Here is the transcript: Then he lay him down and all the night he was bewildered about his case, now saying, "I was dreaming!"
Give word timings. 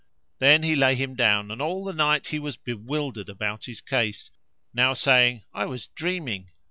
Then 0.39 0.63
he 0.63 0.75
lay 0.75 0.95
him 0.95 1.13
down 1.15 1.51
and 1.51 1.61
all 1.61 1.83
the 1.85 1.93
night 1.93 2.29
he 2.29 2.39
was 2.39 2.57
bewildered 2.57 3.29
about 3.29 3.65
his 3.65 3.81
case, 3.81 4.31
now 4.73 4.95
saying, 4.95 5.43
"I 5.53 5.65
was 5.65 5.89
dreaming!" 5.89 6.49